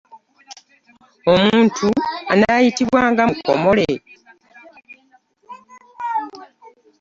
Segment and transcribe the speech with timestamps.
[1.33, 1.87] Omuntu
[2.31, 3.87] ennayayitibwa nga mukomole?